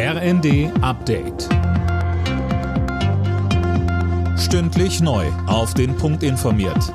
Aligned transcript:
RND 0.00 0.70
Update. 0.80 1.48
Stündlich 4.38 5.00
neu. 5.00 5.26
Auf 5.48 5.74
den 5.74 5.96
Punkt 5.96 6.22
informiert. 6.22 6.94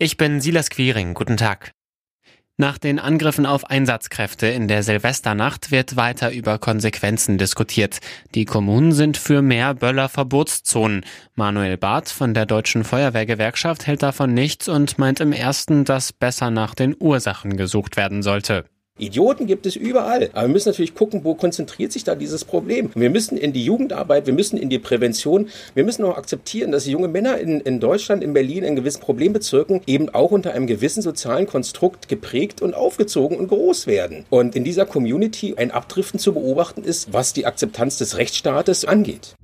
Ich 0.00 0.16
bin 0.16 0.40
Silas 0.40 0.68
Quiring. 0.68 1.14
Guten 1.14 1.36
Tag. 1.36 1.70
Nach 2.56 2.76
den 2.76 2.98
Angriffen 2.98 3.46
auf 3.46 3.70
Einsatzkräfte 3.70 4.48
in 4.48 4.66
der 4.66 4.82
Silvesternacht 4.82 5.70
wird 5.70 5.94
weiter 5.94 6.32
über 6.32 6.58
Konsequenzen 6.58 7.38
diskutiert. 7.38 8.00
Die 8.34 8.46
Kommunen 8.46 8.90
sind 8.90 9.16
für 9.16 9.40
mehr 9.40 9.74
Böller-Verbotszonen. 9.74 11.04
Manuel 11.36 11.76
Barth 11.76 12.08
von 12.08 12.34
der 12.34 12.46
Deutschen 12.46 12.82
Feuerwehrgewerkschaft 12.82 13.86
hält 13.86 14.02
davon 14.02 14.34
nichts 14.34 14.66
und 14.66 14.98
meint 14.98 15.20
im 15.20 15.30
ersten, 15.30 15.84
dass 15.84 16.12
besser 16.12 16.50
nach 16.50 16.74
den 16.74 16.96
Ursachen 16.98 17.56
gesucht 17.56 17.96
werden 17.96 18.24
sollte. 18.24 18.64
Idioten 18.96 19.48
gibt 19.48 19.66
es 19.66 19.74
überall. 19.74 20.30
Aber 20.34 20.46
wir 20.46 20.52
müssen 20.52 20.68
natürlich 20.68 20.94
gucken, 20.94 21.24
wo 21.24 21.34
konzentriert 21.34 21.90
sich 21.90 22.04
da 22.04 22.14
dieses 22.14 22.44
Problem. 22.44 22.90
wir 22.94 23.10
müssen 23.10 23.36
in 23.36 23.52
die 23.52 23.64
Jugendarbeit, 23.64 24.26
wir 24.26 24.32
müssen 24.32 24.56
in 24.56 24.70
die 24.70 24.78
Prävention, 24.78 25.48
wir 25.74 25.82
müssen 25.82 26.04
auch 26.04 26.16
akzeptieren, 26.16 26.70
dass 26.70 26.86
junge 26.86 27.08
Männer 27.08 27.38
in, 27.38 27.60
in 27.60 27.80
Deutschland, 27.80 28.22
in 28.22 28.32
Berlin, 28.32 28.62
in 28.62 28.76
gewissen 28.76 29.00
Problembezirken 29.00 29.80
eben 29.88 30.10
auch 30.10 30.30
unter 30.30 30.52
einem 30.52 30.68
gewissen 30.68 31.02
sozialen 31.02 31.48
Konstrukt 31.48 32.08
geprägt 32.08 32.62
und 32.62 32.74
aufgezogen 32.74 33.36
und 33.36 33.48
groß 33.48 33.88
werden. 33.88 34.26
Und 34.30 34.54
in 34.54 34.62
dieser 34.62 34.86
Community 34.86 35.54
ein 35.56 35.72
Abdriften 35.72 36.20
zu 36.20 36.32
beobachten 36.32 36.84
ist, 36.84 37.12
was 37.12 37.32
die 37.32 37.46
Akzeptanz 37.46 37.98
des 37.98 38.16
Rechtsstaates 38.16 38.84
angeht. 38.84 39.34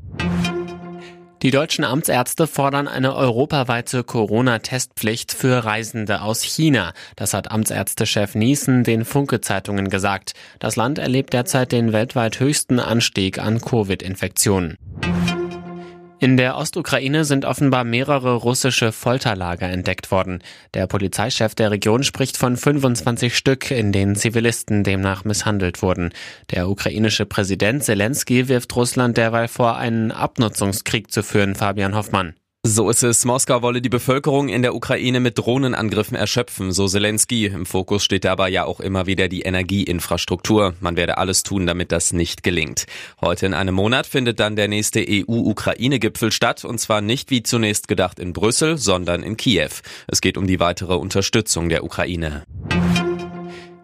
Die 1.42 1.50
deutschen 1.50 1.84
Amtsärzte 1.84 2.46
fordern 2.46 2.86
eine 2.86 3.14
europaweite 3.16 4.04
Corona-Testpflicht 4.04 5.32
für 5.32 5.64
Reisende 5.64 6.20
aus 6.20 6.42
China. 6.42 6.92
Das 7.16 7.32
hat 7.32 7.50
Amtsärztechef 7.50 8.34
Niesen 8.34 8.84
den 8.84 9.06
Funke-Zeitungen 9.06 9.88
gesagt. 9.88 10.34
Das 10.58 10.76
Land 10.76 10.98
erlebt 10.98 11.32
derzeit 11.32 11.72
den 11.72 11.94
weltweit 11.94 12.40
höchsten 12.40 12.78
Anstieg 12.78 13.38
an 13.38 13.62
Covid-Infektionen. 13.62 14.76
In 16.22 16.36
der 16.36 16.58
Ostukraine 16.58 17.24
sind 17.24 17.46
offenbar 17.46 17.82
mehrere 17.82 18.34
russische 18.34 18.92
Folterlager 18.92 19.70
entdeckt 19.70 20.10
worden. 20.10 20.42
Der 20.74 20.86
Polizeichef 20.86 21.54
der 21.54 21.70
Region 21.70 22.02
spricht 22.02 22.36
von 22.36 22.58
25 22.58 23.34
Stück, 23.34 23.70
in 23.70 23.90
denen 23.90 24.16
Zivilisten 24.16 24.84
demnach 24.84 25.24
misshandelt 25.24 25.80
wurden. 25.80 26.12
Der 26.50 26.68
ukrainische 26.68 27.24
Präsident 27.24 27.84
Zelensky 27.84 28.48
wirft 28.48 28.76
Russland 28.76 29.16
derweil 29.16 29.48
vor, 29.48 29.78
einen 29.78 30.12
Abnutzungskrieg 30.12 31.10
zu 31.10 31.22
führen, 31.22 31.54
Fabian 31.54 31.94
Hoffmann. 31.94 32.34
So 32.62 32.90
ist 32.90 33.02
es. 33.02 33.24
Moskau 33.24 33.62
wolle 33.62 33.80
die 33.80 33.88
Bevölkerung 33.88 34.50
in 34.50 34.60
der 34.60 34.74
Ukraine 34.74 35.18
mit 35.18 35.38
Drohnenangriffen 35.38 36.14
erschöpfen, 36.14 36.72
so 36.72 36.86
Zelensky. 36.86 37.46
Im 37.46 37.64
Fokus 37.64 38.04
steht 38.04 38.26
aber 38.26 38.48
ja 38.48 38.66
auch 38.66 38.80
immer 38.80 39.06
wieder 39.06 39.28
die 39.28 39.40
Energieinfrastruktur. 39.40 40.74
Man 40.78 40.94
werde 40.94 41.16
alles 41.16 41.42
tun, 41.42 41.66
damit 41.66 41.90
das 41.90 42.12
nicht 42.12 42.42
gelingt. 42.42 42.84
Heute 43.22 43.46
in 43.46 43.54
einem 43.54 43.74
Monat 43.74 44.06
findet 44.06 44.40
dann 44.40 44.56
der 44.56 44.68
nächste 44.68 45.02
EU-Ukraine-Gipfel 45.08 46.32
statt, 46.32 46.66
und 46.66 46.78
zwar 46.78 47.00
nicht 47.00 47.30
wie 47.30 47.42
zunächst 47.42 47.88
gedacht 47.88 48.18
in 48.18 48.34
Brüssel, 48.34 48.76
sondern 48.76 49.22
in 49.22 49.38
Kiew. 49.38 49.70
Es 50.06 50.20
geht 50.20 50.36
um 50.36 50.46
die 50.46 50.60
weitere 50.60 50.96
Unterstützung 50.96 51.70
der 51.70 51.82
Ukraine. 51.82 52.44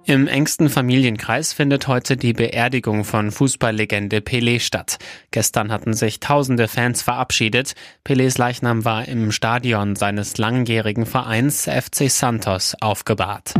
Im 0.08 0.28
engsten 0.28 0.68
Familienkreis 0.68 1.52
findet 1.52 1.88
heute 1.88 2.16
die 2.16 2.32
Beerdigung 2.32 3.02
von 3.02 3.32
Fußballlegende 3.32 4.18
Pelé 4.18 4.60
statt. 4.60 4.98
Gestern 5.32 5.72
hatten 5.72 5.94
sich 5.94 6.20
tausende 6.20 6.68
Fans 6.68 7.02
verabschiedet. 7.02 7.74
Pelés 8.06 8.38
Leichnam 8.38 8.84
war 8.84 9.08
im 9.08 9.32
Stadion 9.32 9.96
seines 9.96 10.38
langjährigen 10.38 11.06
Vereins 11.06 11.64
FC 11.64 12.08
Santos 12.08 12.76
aufgebahrt. 12.80 13.54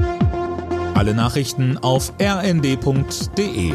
Alle 0.94 1.14
Nachrichten 1.14 1.78
auf 1.78 2.12
rnd.de 2.20 3.75